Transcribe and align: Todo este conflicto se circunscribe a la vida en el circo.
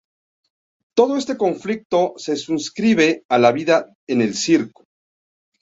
Todo 0.95 1.15
este 1.15 1.37
conflicto 1.37 2.15
se 2.17 2.35
circunscribe 2.35 3.23
a 3.29 3.37
la 3.37 3.51
vida 3.51 3.85
en 4.07 4.23
el 4.23 4.33
circo. 4.33 4.87